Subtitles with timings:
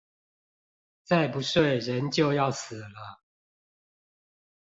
[1.03, 3.21] 再不睡人就要死了